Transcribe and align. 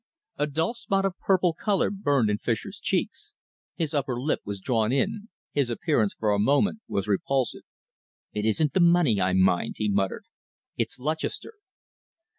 A 0.37 0.47
dull 0.47 0.73
spot 0.73 1.05
of 1.05 1.19
purple 1.19 1.53
colour 1.53 1.91
burned 1.91 2.31
in 2.31 2.39
Fischer's 2.39 2.79
cheeks. 2.79 3.35
His 3.75 3.93
upper 3.93 4.19
lip 4.19 4.39
was 4.43 4.59
drawn 4.59 4.91
in, 4.91 5.29
his 5.51 5.69
appearance 5.69 6.15
for 6.15 6.31
a 6.31 6.39
moment 6.39 6.81
was 6.87 7.07
repulsive. 7.07 7.65
"It 8.33 8.43
isn't 8.43 8.73
the 8.73 8.79
money 8.79 9.21
I 9.21 9.33
mind," 9.33 9.75
he 9.77 9.89
muttered. 9.89 10.25
"It's 10.75 10.97
Lutchester." 10.97 11.53